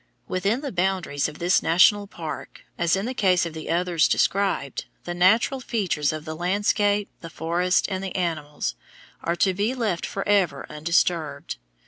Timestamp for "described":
4.07-4.85